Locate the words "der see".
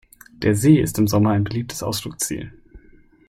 0.31-0.77